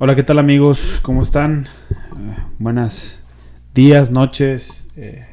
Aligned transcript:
Hola, 0.00 0.14
¿qué 0.14 0.22
tal 0.22 0.38
amigos? 0.38 1.00
¿Cómo 1.02 1.22
están? 1.22 1.66
Eh, 1.90 2.36
buenas 2.60 3.20
días, 3.74 4.12
noches, 4.12 4.86
eh, 4.94 5.26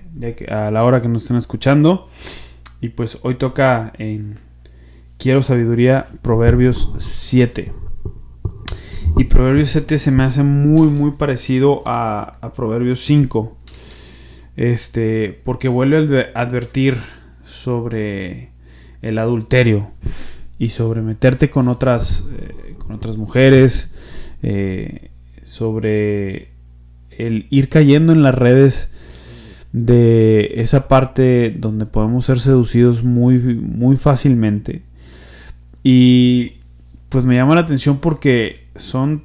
a 0.49 0.71
la 0.71 0.83
hora 0.83 1.03
que 1.03 1.07
nos 1.07 1.21
estén 1.21 1.37
escuchando. 1.37 2.09
Y 2.81 2.89
pues 2.89 3.19
hoy 3.21 3.35
toca 3.35 3.93
en 3.99 4.39
Quiero 5.19 5.43
Sabiduría 5.43 6.07
Proverbios 6.23 6.91
7. 6.97 7.71
Y 9.15 9.25
Proverbios 9.25 9.69
7 9.69 9.99
se 9.99 10.09
me 10.09 10.23
hace 10.23 10.41
muy, 10.41 10.87
muy 10.87 11.11
parecido 11.11 11.83
a, 11.85 12.51
Proverbios 12.55 13.01
5. 13.01 13.55
Este, 14.55 15.39
porque 15.43 15.67
vuelve 15.67 16.31
a 16.33 16.41
advertir 16.41 16.97
sobre 17.43 18.49
el 19.03 19.19
adulterio 19.19 19.91
y 20.57 20.69
sobre 20.69 21.03
meterte 21.03 21.51
con 21.51 21.67
otras, 21.67 22.23
eh, 22.35 22.73
con 22.79 22.95
otras 22.95 23.15
mujeres, 23.15 23.91
eh, 24.47 25.09
sobre 25.41 26.49
el 27.09 27.47
ir 27.49 27.67
cayendo 27.67 28.13
en 28.13 28.21
las 28.21 28.35
redes 28.35 28.89
de 29.71 30.51
esa 30.57 30.87
parte 30.87 31.49
donde 31.57 31.87
podemos 31.87 32.27
ser 32.27 32.39
seducidos 32.39 33.03
muy, 33.03 33.39
muy 33.39 33.95
fácilmente. 33.95 34.83
Y 35.81 36.57
pues 37.09 37.25
me 37.25 37.33
llama 37.33 37.55
la 37.55 37.61
atención 37.61 37.97
porque 37.97 38.67
son 38.75 39.23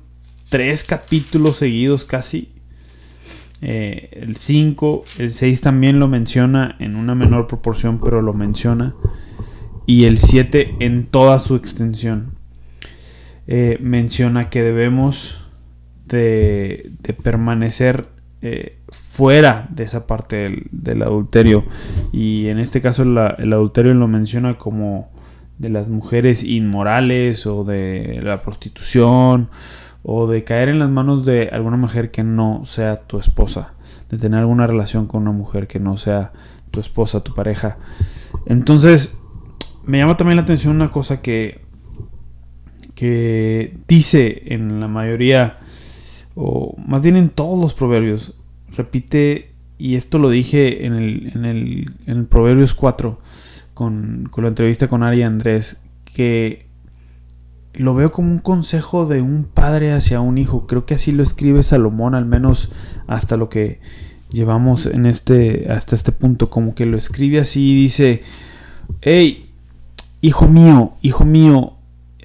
tres 0.48 0.84
capítulos 0.84 1.56
seguidos 1.56 2.06
casi. 2.06 2.48
Eh, 3.60 4.08
el 4.22 4.36
5, 4.36 5.04
el 5.18 5.30
6 5.32 5.60
también 5.60 5.98
lo 5.98 6.08
menciona 6.08 6.76
en 6.78 6.96
una 6.96 7.14
menor 7.14 7.46
proporción, 7.46 8.00
pero 8.02 8.22
lo 8.22 8.32
menciona. 8.32 8.94
Y 9.84 10.04
el 10.04 10.16
7 10.16 10.76
en 10.80 11.04
toda 11.08 11.38
su 11.38 11.56
extensión. 11.56 12.39
Eh, 13.52 13.78
menciona 13.80 14.44
que 14.44 14.62
debemos 14.62 15.44
de, 16.06 16.92
permanecer 17.24 18.06
eh, 18.42 18.78
fuera 18.90 19.66
de 19.70 19.82
esa 19.82 20.06
parte 20.06 20.66
del, 20.70 21.02
adulterio. 21.02 21.64
Y 22.12 22.46
en 22.46 22.60
este 22.60 22.80
caso 22.80 23.02
el 23.02 23.52
adulterio 23.52 23.92
lo 23.94 24.06
menciona 24.06 24.56
como 24.56 25.10
de 25.58 25.68
las 25.68 25.88
mujeres 25.88 26.44
inmorales 26.44 27.44
o 27.44 27.64
de 27.64 28.20
la 28.22 28.40
prostitución 28.40 29.48
o 30.04 30.28
de 30.28 30.44
caer 30.44 30.68
en 30.68 30.78
las 30.78 30.88
manos 30.88 31.26
de 31.26 31.48
alguna 31.48 31.76
mujer 31.76 32.12
que 32.12 32.22
no 32.22 32.64
sea 32.64 32.98
tu 32.98 33.18
esposa, 33.18 33.74
de 34.10 34.16
tener 34.16 34.38
alguna 34.38 34.68
relación 34.68 35.08
con 35.08 35.22
una 35.22 35.32
mujer 35.32 35.66
que 35.66 35.80
no 35.80 35.96
sea 35.96 36.30
tu 36.70 36.78
esposa, 36.78 37.24
tu 37.24 37.34
pareja. 37.34 37.78
Entonces, 38.46 39.18
me 39.84 39.98
llama 39.98 40.16
también 40.16 40.36
la 40.36 40.42
atención 40.42 40.76
una 40.76 40.90
cosa 40.90 41.20
que 41.20 41.68
que 43.00 43.78
dice 43.88 44.42
en 44.48 44.78
la 44.78 44.86
mayoría, 44.86 45.56
o 46.34 46.76
más 46.86 47.00
bien 47.00 47.16
en 47.16 47.30
todos 47.30 47.58
los 47.58 47.72
proverbios, 47.72 48.34
repite, 48.76 49.52
y 49.78 49.96
esto 49.96 50.18
lo 50.18 50.28
dije 50.28 50.84
en 50.84 50.92
el, 50.92 51.32
en 51.34 51.46
el, 51.46 51.94
en 52.04 52.26
Proverbios 52.26 52.74
4, 52.74 53.18
con, 53.72 54.28
con, 54.30 54.44
la 54.44 54.48
entrevista 54.48 54.86
con 54.86 55.02
Ari 55.02 55.22
Andrés, 55.22 55.78
que 56.14 56.66
lo 57.72 57.94
veo 57.94 58.12
como 58.12 58.30
un 58.30 58.38
consejo 58.38 59.06
de 59.06 59.22
un 59.22 59.44
padre 59.44 59.94
hacia 59.94 60.20
un 60.20 60.36
hijo. 60.36 60.66
Creo 60.66 60.84
que 60.84 60.92
así 60.92 61.10
lo 61.10 61.22
escribe 61.22 61.62
Salomón, 61.62 62.14
al 62.14 62.26
menos 62.26 62.70
hasta 63.06 63.38
lo 63.38 63.48
que 63.48 63.80
llevamos 64.30 64.84
en 64.84 65.06
este, 65.06 65.72
hasta 65.72 65.94
este 65.94 66.12
punto, 66.12 66.50
como 66.50 66.74
que 66.74 66.84
lo 66.84 66.98
escribe 66.98 67.40
así 67.40 67.70
y 67.70 67.76
dice, 67.76 68.22
hey, 69.00 69.50
hijo 70.20 70.46
mío, 70.46 70.92
hijo 71.00 71.24
mío, 71.24 71.78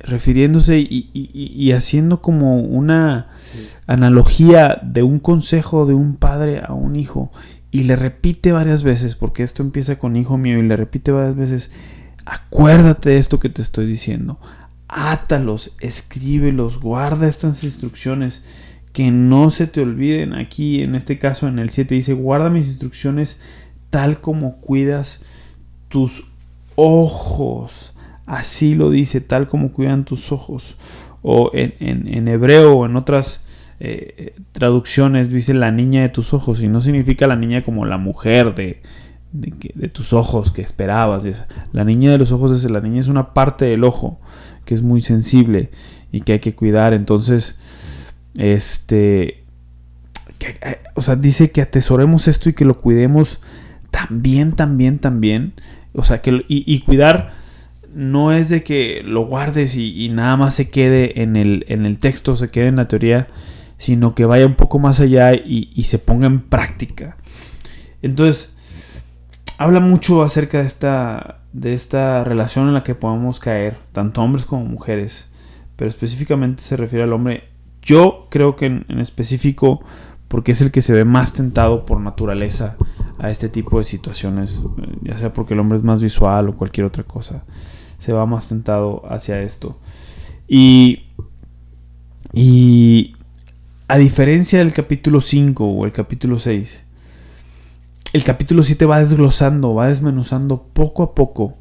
refiriéndose 0.06 0.78
y, 0.80 1.72
haciendo 1.72 2.22
como 2.22 2.59
una 2.59 3.30
analogía 3.88 4.80
de 4.84 5.03
un 5.03 5.20
consejo 5.20 5.86
de 5.86 5.95
un 5.95 6.16
padre 6.16 6.61
a 6.66 6.73
un 6.73 6.95
hijo 6.95 7.32
y 7.71 7.83
le 7.83 7.95
repite 7.95 8.52
varias 8.52 8.83
veces, 8.83 9.15
porque 9.15 9.44
esto 9.44 9.64
empieza 9.64 9.98
con 9.98 10.15
hijo 10.15 10.38
mío 10.38 10.60
y 10.60 10.61
le 10.61 10.77
repite 10.77 11.11
varias 11.11 11.36
veces, 11.36 11.71
acuérdate 12.26 13.10
de 13.10 13.17
esto 13.17 13.39
que 13.39 13.49
te 13.49 13.61
estoy 13.61 13.88
diciendo, 13.88 14.39
átalos, 14.88 15.76
escríbelos, 15.80 16.80
guarda 16.80 17.27
estas 17.27 17.64
instrucciones, 17.64 18.44
que 18.94 19.11
no 19.11 19.49
se 19.49 19.67
te 19.67 19.82
olviden. 19.82 20.33
Aquí 20.33 20.82
en 20.83 20.95
este 20.95 21.17
caso 21.20 21.48
en 21.48 21.60
el 21.60 21.71
7 21.71 21.95
dice, 21.95 22.14
guarda 22.14 22.49
mis 22.49 22.67
instrucciones 22.67 23.39
tal 23.89 24.21
como 24.21 24.61
cuidas 24.61 25.20
tus 25.89 26.26
ojos 26.76 27.95
así 28.25 28.75
lo 28.75 28.89
dice, 28.89 29.21
tal 29.21 29.47
como 29.47 29.71
cuidan 29.71 30.05
tus 30.05 30.31
ojos. 30.31 30.77
O 31.21 31.52
en, 31.53 32.27
hebreo 32.27 32.73
o 32.73 32.86
en 32.86 32.95
otras 32.95 33.43
eh, 33.80 34.36
traducciones 34.52 35.30
dice 35.30 35.53
la 35.55 35.71
niña 35.71 36.03
de 36.03 36.09
tus 36.09 36.33
ojos 36.33 36.61
y 36.61 36.67
no 36.67 36.81
significa 36.81 37.25
la 37.25 37.35
niña 37.35 37.64
como 37.64 37.85
la 37.85 37.97
mujer 37.97 38.53
de, 38.53 38.81
tus 39.91 40.14
ojos 40.14 40.52
que 40.52 40.61
esperabas. 40.61 41.23
La 41.71 41.83
niña 41.83 42.11
de 42.11 42.19
los 42.19 42.31
ojos 42.31 42.52
es 42.52 42.69
la 42.69 42.80
niña 42.80 42.99
es 42.99 43.08
una 43.08 43.33
parte 43.33 43.65
del 43.65 43.83
ojo 43.83 44.19
que 44.65 44.75
es 44.75 44.81
muy 44.81 45.02
sensible 45.02 45.71
y 46.11 46.21
que 46.21 46.33
hay 46.33 46.39
que 46.39 46.55
cuidar. 46.55 46.93
Entonces, 46.93 47.58
este, 48.37 49.43
eh, 50.39 50.80
o 50.93 51.02
sea, 51.02 51.15
dice 51.15 51.52
que 51.52 51.61
atesoremos 51.61 52.27
esto 52.27 52.49
y 52.49 52.53
que 52.53 52.65
lo 52.65 52.75
cuidemos 52.75 53.41
también, 53.89 54.53
también, 54.53 54.99
también. 54.99 55.53
O 55.93 56.03
sea, 56.03 56.21
que 56.21 56.45
y 56.47 56.80
cuidar 56.81 57.45
no 57.95 58.33
es 58.33 58.50
de 58.50 58.61
que 58.61 59.02
lo 59.06 59.26
guardes 59.26 59.78
y, 59.78 60.10
nada 60.10 60.36
más 60.36 60.54
se 60.54 60.70
quede 60.70 61.22
en 61.22 61.38
el, 61.38 61.66
en 61.70 61.86
el, 61.86 61.98
texto, 61.98 62.36
se 62.36 62.52
quede 62.52 62.67
en 62.67 62.76
la 62.76 62.89
teoría, 62.89 63.30
sino 63.78 64.14
que 64.14 64.26
vaya 64.26 64.45
un 64.45 64.56
poco 64.56 64.80
más 64.80 65.00
allá 65.00 65.33
y, 65.33 65.82
se 65.83 65.98
ponga 65.98 66.28
en 66.28 66.42
práctica. 66.42 67.16
Entonces, 68.02 68.54
habla 69.58 69.80
mucho 69.80 70.23
acerca 70.23 70.60
de 70.60 70.67
esta, 70.67 71.39
de 71.54 71.73
esta 71.73 72.26
relación 72.26 72.67
en 72.67 72.73
la 72.73 72.83
que 72.83 72.95
podemos 72.95 73.39
caer, 73.39 73.78
tanto 73.94 74.22
hombres 74.22 74.44
como 74.44 74.66
mujeres, 74.66 75.30
pero 75.77 75.89
específicamente 75.89 76.64
se 76.64 76.76
refiere 76.76 77.06
al 77.06 77.14
hombre. 77.14 77.45
Yo 77.82 78.27
creo 78.30 78.58
que 78.58 78.66
en 78.66 79.00
específico, 79.00 79.82
porque 80.27 80.52
es 80.52 80.62
el 80.62 80.72
que 80.72 80.82
se 80.82 80.92
ve 80.92 81.06
más 81.06 81.32
tentado 81.32 81.86
por 81.86 82.02
naturaleza 82.02 82.76
a 83.20 83.32
este 83.32 83.48
tipo 83.48 83.77
de 83.77 83.86
situaciones, 83.86 84.66
ya 85.02 85.17
sea 85.17 85.32
porque 85.32 85.54
el 85.54 85.62
hombre 85.62 85.77
es 85.77 85.83
más 85.86 86.02
visual 86.02 86.50
o 86.50 86.58
cualquier 86.58 86.88
otra 86.88 87.04
cosa 87.04 87.45
se 87.98 88.14
va 88.14 88.26
más 88.26 88.48
tentado 88.48 89.04
hacia 89.10 89.42
esto. 89.42 89.78
Y, 90.48 91.04
y 92.33 93.16
a 93.88 93.98
diferencia 93.98 94.60
del 94.60 94.73
capítulo 94.73 95.22
5 95.22 95.66
o 95.66 95.86
el 95.86 95.92
capítulo 95.92 96.39
6, 96.39 96.83
el 98.14 98.23
capítulo 98.23 98.64
7 98.64 98.86
va 98.86 99.00
desglosando, 99.00 99.73
va 99.73 99.88
desmenuzando 99.88 100.64
poco 100.73 101.04
a 101.04 101.16
poco 101.16 101.58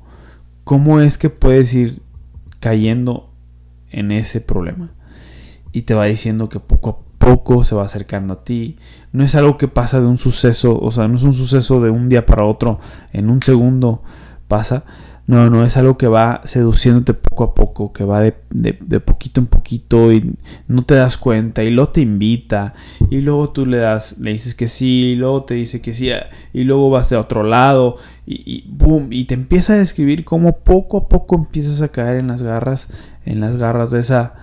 cómo 0.64 1.00
es 1.00 1.18
que 1.18 1.30
puedes 1.30 1.74
ir 1.74 2.02
cayendo 2.60 3.30
en 3.90 4.12
ese 4.12 4.40
problema. 4.40 4.92
Y 5.72 5.82
te 5.82 5.94
va 5.94 6.04
diciendo 6.04 6.48
que 6.48 6.60
poco 6.60 6.90
a 6.90 7.04
poco 7.18 7.64
se 7.64 7.74
va 7.74 7.84
acercando 7.84 8.34
a 8.34 8.44
ti. 8.44 8.76
No 9.12 9.24
es 9.24 9.34
algo 9.34 9.58
que 9.58 9.68
pasa 9.68 10.00
de 10.00 10.06
un 10.06 10.18
suceso, 10.18 10.78
o 10.78 10.90
sea, 10.90 11.08
no 11.08 11.16
es 11.16 11.22
un 11.22 11.32
suceso 11.32 11.80
de 11.80 11.90
un 11.90 12.08
día 12.08 12.26
para 12.26 12.44
otro, 12.44 12.78
en 13.12 13.30
un 13.30 13.42
segundo 13.42 14.02
pasa, 14.46 14.84
no, 15.26 15.48
no, 15.48 15.64
es 15.64 15.76
algo 15.78 15.96
que 15.96 16.06
va 16.06 16.42
seduciéndote 16.44 17.14
poco 17.14 17.44
a 17.44 17.54
poco, 17.54 17.94
que 17.94 18.04
va 18.04 18.20
de, 18.20 18.32
poquito 19.00 19.40
en 19.40 19.46
poquito 19.46 20.12
y 20.12 20.36
no 20.68 20.84
te 20.84 20.94
das 20.94 21.16
cuenta 21.16 21.64
y 21.64 21.70
luego 21.70 21.92
te 21.92 22.02
invita 22.02 22.74
y 23.10 23.22
luego 23.22 23.48
tú 23.50 23.64
le 23.64 23.78
das, 23.78 24.18
le 24.18 24.32
dices 24.32 24.54
que 24.54 24.68
sí 24.68 25.12
y 25.12 25.16
luego 25.16 25.44
te 25.44 25.54
dice 25.54 25.80
que 25.80 25.94
sí 25.94 26.10
y 26.52 26.64
luego 26.64 26.90
vas 26.90 27.08
de 27.08 27.16
otro 27.16 27.42
lado 27.42 27.96
y, 28.26 28.42
y 28.44 28.68
boom, 28.68 29.12
y 29.12 29.24
te 29.24 29.32
empieza 29.32 29.72
a 29.72 29.76
describir 29.76 30.24
cómo 30.26 30.58
poco 30.58 30.98
a 30.98 31.08
poco 31.08 31.36
empiezas 31.36 31.80
a 31.80 31.88
caer 31.88 32.18
en 32.18 32.26
las 32.26 32.42
garras, 32.42 32.88
en 33.24 33.40
las 33.40 33.56
garras 33.56 33.90
de 33.90 34.00
esa, 34.00 34.34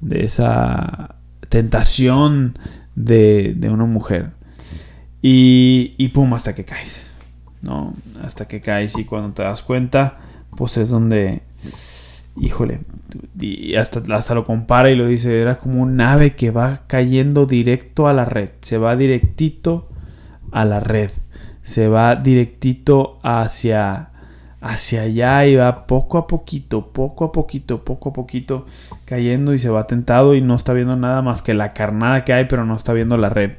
de 0.00 0.24
esa 0.24 1.16
tentación 1.48 2.56
de, 2.94 3.54
de 3.56 3.70
una 3.70 3.86
mujer 3.86 4.38
y, 5.20 5.94
y 5.98 6.08
pum, 6.08 6.32
hasta 6.34 6.54
que 6.54 6.64
caes. 6.64 7.07
¿No? 7.62 7.94
Hasta 8.22 8.46
que 8.46 8.60
caes 8.60 8.98
y 8.98 9.04
cuando 9.04 9.32
te 9.32 9.42
das 9.42 9.62
cuenta, 9.62 10.18
pues 10.56 10.76
es 10.76 10.90
donde, 10.90 11.42
híjole, 12.36 12.80
y 13.38 13.74
hasta, 13.76 14.02
hasta 14.14 14.34
lo 14.34 14.44
compara 14.44 14.90
y 14.90 14.96
lo 14.96 15.06
dice, 15.06 15.40
era 15.40 15.58
como 15.58 15.82
un 15.82 16.00
ave 16.00 16.34
que 16.34 16.50
va 16.50 16.82
cayendo 16.86 17.46
directo 17.46 18.08
a 18.08 18.12
la 18.12 18.24
red, 18.24 18.50
se 18.60 18.78
va 18.78 18.96
directito 18.96 19.88
a 20.52 20.64
la 20.64 20.80
red, 20.80 21.10
se 21.62 21.88
va 21.88 22.16
directito 22.16 23.18
hacia, 23.22 24.10
hacia 24.60 25.02
allá 25.02 25.46
y 25.46 25.56
va 25.56 25.86
poco 25.86 26.18
a 26.18 26.26
poquito, 26.26 26.88
poco 26.92 27.24
a 27.26 27.32
poquito, 27.32 27.84
poco 27.84 28.10
a 28.10 28.12
poquito 28.12 28.66
cayendo 29.04 29.54
y 29.54 29.58
se 29.58 29.68
va 29.68 29.86
tentado 29.86 30.34
y 30.34 30.40
no 30.40 30.54
está 30.54 30.72
viendo 30.72 30.96
nada 30.96 31.22
más 31.22 31.42
que 31.42 31.54
la 31.54 31.72
carnada 31.72 32.24
que 32.24 32.32
hay, 32.32 32.46
pero 32.46 32.64
no 32.64 32.74
está 32.74 32.92
viendo 32.92 33.16
la 33.16 33.28
red 33.28 33.52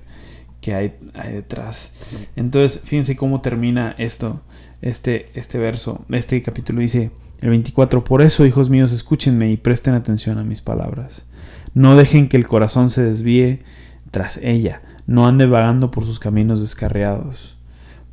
hay 0.71 0.95
detrás. 1.31 2.29
Entonces, 2.35 2.81
fíjense 2.83 3.15
cómo 3.15 3.41
termina 3.41 3.95
esto 3.97 4.41
este, 4.81 5.29
este 5.33 5.57
verso, 5.57 6.05
este 6.09 6.41
capítulo 6.41 6.81
dice, 6.81 7.11
El 7.41 7.49
24, 7.49 8.03
por 8.03 8.21
eso, 8.21 8.45
hijos 8.45 8.69
míos, 8.69 8.91
escúchenme 8.91 9.51
y 9.51 9.57
presten 9.57 9.93
atención 9.93 10.37
a 10.37 10.43
mis 10.43 10.61
palabras. 10.61 11.25
No 11.73 11.95
dejen 11.95 12.29
que 12.29 12.37
el 12.37 12.47
corazón 12.47 12.89
se 12.89 13.03
desvíe 13.03 13.63
tras 14.11 14.37
ella, 14.37 14.81
no 15.05 15.27
ande 15.27 15.45
vagando 15.45 15.91
por 15.91 16.05
sus 16.05 16.19
caminos 16.19 16.61
descarriados. 16.61 17.57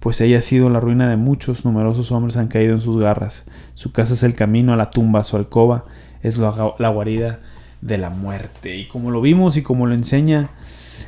Pues 0.01 0.21
ella 0.21 0.39
ha 0.39 0.43
sido 0.43 0.71
la 0.71 0.81
ruina 0.81 1.09
de 1.09 1.17
muchos, 1.17 1.65
numerosos 1.65 2.13
hombres 2.13 2.37
han 2.37 2.49
caído 2.49 2.75
en 2.75 2.81
sus 2.81 2.99
garras. 2.99 3.47
Su 3.75 3.93
casa 3.93 4.15
es 4.15 4.23
el 4.23 4.35
camino 4.35 4.73
a 4.73 4.77
la 4.77 4.91
tumba, 4.91 5.25
su 5.25 5.37
alcoba 5.37 5.85
es 6.23 6.39
la 6.39 6.89
guarida 6.89 7.41
de 7.81 7.99
la 7.99 8.11
muerte. 8.11 8.77
Y 8.77 8.87
como 8.87 9.11
lo 9.11 9.21
vimos 9.21 9.57
y 9.57 9.63
como 9.63 9.87
lo 9.87 9.95
enseña 9.95 10.51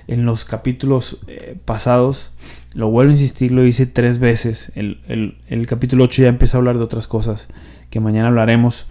en 0.07 0.25
los 0.25 0.45
capítulos 0.45 1.19
eh, 1.27 1.57
pasados, 1.65 2.33
lo 2.75 2.91
vuelvo 2.91 3.11
a 3.11 3.15
insistir, 3.15 3.53
lo 3.53 3.65
hice 3.65 3.87
tres 3.87 4.19
veces. 4.19 4.73
El, 4.75 5.37
el 5.49 5.67
capítulo 5.67 6.05
8 6.05 6.23
ya 6.23 6.29
empieza 6.29 6.57
a 6.57 6.59
hablar 6.59 6.79
de 6.79 6.85
otras 6.85 7.07
cosas 7.07 7.49
que 7.91 8.01
mañana 8.01 8.29
hablaremos, 8.29 8.87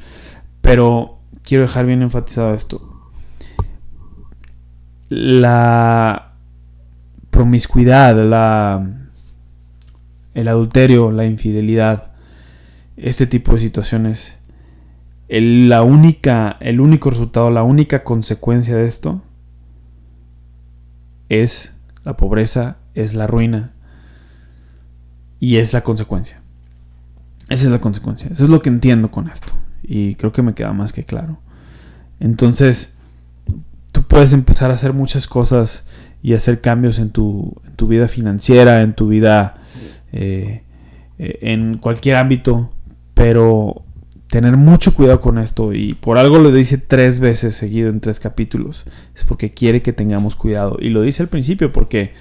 pero 0.61 1.19
quiero 1.43 1.63
dejar 1.63 1.85
bien 1.85 2.01
enfatizado 2.01 2.53
esto. 2.53 2.81
La 5.09 6.33
promiscuidad, 7.29 8.15
la, 8.25 8.85
el 10.33 10.47
adulterio, 10.47 11.11
la 11.11 11.25
infidelidad, 11.25 12.11
este 12.97 13.27
tipo 13.27 13.53
de 13.53 13.59
situaciones, 13.59 14.37
el, 15.27 15.69
la 15.69 15.83
única, 15.83 16.57
el 16.59 16.79
único 16.79 17.09
resultado, 17.09 17.51
la 17.51 17.63
única 17.63 18.03
consecuencia 18.03 18.75
de 18.75 18.87
esto 18.87 19.21
es 21.29 21.73
la 22.03 22.15
pobreza, 22.15 22.77
es 22.93 23.13
la 23.13 23.27
ruina 23.27 23.73
y 25.39 25.57
es 25.57 25.73
la 25.73 25.81
consecuencia. 25.81 26.41
Esa 27.49 27.65
es 27.65 27.71
la 27.71 27.79
consecuencia. 27.79 28.29
Eso 28.31 28.45
es 28.45 28.49
lo 28.49 28.61
que 28.61 28.69
entiendo 28.69 29.11
con 29.11 29.27
esto. 29.29 29.53
Y 29.83 30.15
creo 30.15 30.31
que 30.31 30.41
me 30.41 30.53
queda 30.53 30.73
más 30.73 30.93
que 30.93 31.03
claro. 31.03 31.39
Entonces, 32.19 32.93
tú 33.91 34.03
puedes 34.03 34.33
empezar 34.33 34.71
a 34.71 34.73
hacer 34.73 34.93
muchas 34.93 35.27
cosas 35.27 35.85
y 36.21 36.33
hacer 36.33 36.61
cambios 36.61 36.99
en 36.99 37.11
tu, 37.11 37.55
vida 37.87 38.07
financiera, 38.07 38.81
en 38.81 38.95
tu 38.95 39.07
vida, 39.07 39.55
eh, 40.11 40.63
eh, 41.19 41.39
en 41.41 41.77
cualquier 41.77 42.17
ámbito, 42.17 42.71
pero 43.13 43.83
tener 44.37 44.55
mucho 44.55 44.93
cuidado 44.93 45.19
con 45.19 45.39
esto 45.39 45.73
y 45.73 45.95
por 45.95 46.19
algo 46.19 46.37
lo 46.37 46.51
dice 46.51 46.77
tres 46.77 47.19
veces 47.19 47.55
seguido 47.55 47.89
en 47.89 48.01
tres 48.01 48.19
capítulos, 48.19 48.85
es 49.15 49.25
porque 49.25 49.49
quiere 49.49 49.81
que 49.81 49.93
tengamos 49.93 50.35
cuidado 50.35 50.77
y 50.79 50.89
lo 50.89 51.01
dice 51.01 51.23
al 51.23 51.27
principio 51.27 51.71
porque 51.71 52.13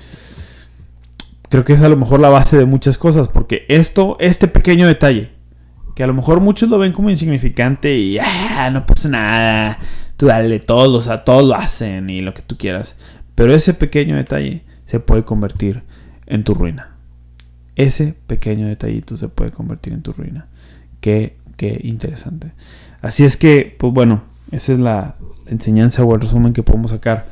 creo 1.51 1.63
que 1.63 1.75
es 1.75 1.83
a 1.83 1.91
lo 1.91 1.97
mejor 1.99 2.21
la 2.21 2.31
base 2.31 2.57
de 2.57 2.65
muchas 2.65 2.97
cosas, 2.97 3.29
porque 3.29 3.67
esto, 3.69 4.17
este 4.19 4.49
pequeño 4.49 4.87
detalle, 4.87 5.33
que 5.95 6.05
a 6.05 6.07
lo 6.07 6.15
mejor 6.15 6.41
muchos 6.41 6.71
lo 6.71 6.79
ven 6.79 6.93
como 6.93 7.11
insignificante 7.11 7.95
y 7.99 8.19
ah, 8.19 8.71
no 8.73 8.87
pasa 8.87 9.11
nada, 9.11 9.79
tú 10.17 10.25
dale 10.25 10.59
todo, 10.59 10.97
o 10.97 11.03
sea, 11.03 11.23
todos 11.23 11.47
lo 11.47 11.55
hacen 11.55 12.09
y 12.09 12.23
lo 12.23 12.33
que 12.33 12.41
tú 12.41 12.57
quieras, 12.57 12.97
pero 13.35 13.55
ese 13.55 13.75
pequeño 13.75 14.17
detalle 14.17 14.65
se 14.87 15.01
puede 15.01 15.27
convertir 15.27 15.83
en 16.25 16.45
tu 16.45 16.55
ruina. 16.55 16.97
Ese 17.75 18.15
pequeño 18.27 18.69
detallito 18.69 19.19
se 19.19 19.29
puede 19.29 19.51
convertir 19.51 19.93
en 19.93 20.01
tu 20.01 20.15
ruina. 20.15 20.47
Qué, 21.03 21.37
qué 21.57 21.81
interesante. 21.83 22.53
Así 23.01 23.25
es 23.25 23.37
que, 23.37 23.75
pues 23.79 23.93
bueno, 23.93 24.23
esa 24.53 24.73
es 24.73 24.79
la 24.79 25.17
enseñanza 25.47 26.05
o 26.05 26.15
el 26.15 26.21
resumen 26.21 26.53
que 26.53 26.63
podemos 26.63 26.91
sacar 26.91 27.27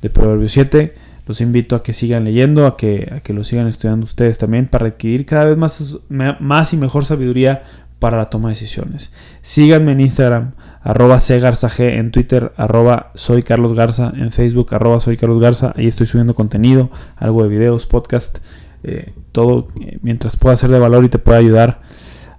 de 0.00 0.10
Proverbio 0.10 0.48
7 0.48 0.94
los 1.28 1.42
invito 1.42 1.76
a 1.76 1.82
que 1.82 1.92
sigan 1.92 2.24
leyendo, 2.24 2.66
a 2.66 2.78
que, 2.78 3.12
a 3.14 3.20
que 3.20 3.34
lo 3.34 3.44
sigan 3.44 3.66
estudiando 3.68 4.04
ustedes 4.04 4.38
también 4.38 4.66
para 4.66 4.86
adquirir 4.86 5.26
cada 5.26 5.44
vez 5.44 5.58
más, 5.58 5.98
más 6.08 6.72
y 6.72 6.78
mejor 6.78 7.04
sabiduría 7.04 7.64
para 7.98 8.16
la 8.16 8.24
toma 8.24 8.48
de 8.48 8.54
decisiones. 8.54 9.12
Síganme 9.42 9.92
en 9.92 10.00
Instagram, 10.00 10.52
arroba 10.82 11.18
cgarzag, 11.18 11.80
en 11.80 12.12
Twitter, 12.12 12.52
arroba 12.56 13.12
soy 13.14 13.42
Carlos 13.42 13.74
Garza, 13.74 14.10
en 14.16 14.32
Facebook, 14.32 14.74
arroba 14.74 15.00
soy 15.00 15.18
Carlos 15.18 15.38
Garza. 15.38 15.74
Ahí 15.76 15.86
estoy 15.86 16.06
subiendo 16.06 16.34
contenido, 16.34 16.90
algo 17.16 17.42
de 17.42 17.50
videos, 17.50 17.86
podcast, 17.86 18.38
eh, 18.82 19.12
todo 19.30 19.68
eh, 19.82 19.98
mientras 20.00 20.38
pueda 20.38 20.56
ser 20.56 20.70
de 20.70 20.78
valor 20.78 21.04
y 21.04 21.10
te 21.10 21.18
pueda 21.18 21.38
ayudar. 21.38 21.82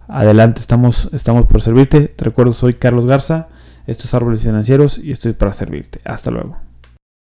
Adelante, 0.10 0.60
estamos, 0.60 1.10
estamos 1.14 1.46
por 1.48 1.62
servirte. 1.62 2.08
Te 2.08 2.26
recuerdo, 2.26 2.52
soy 2.54 2.74
Carlos 2.74 3.06
Garza. 3.06 3.48
Esto 3.86 4.06
es 4.06 4.14
Árboles 4.14 4.42
Financieros 4.42 4.98
y 4.98 5.12
estoy 5.12 5.34
para 5.34 5.54
servirte. 5.54 6.02
Hasta 6.04 6.32
luego. 6.32 6.69